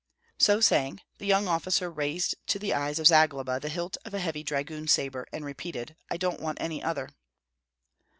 [0.39, 4.19] So saying, the young officer raised to the eyes of Zagloba the hilt of a
[4.19, 7.09] heavy dragoon sabre, and repeated, "I don't want any other."